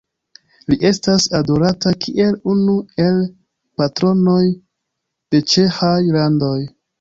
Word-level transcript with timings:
Li 0.71 0.77
estas 0.89 1.25
adorata 1.39 1.93
kiel 2.05 2.33
unu 2.53 2.77
el 3.03 3.19
patronoj 3.83 4.41
de 4.49 5.43
ĉeĥaj 5.55 5.95
landoj. 6.19 6.57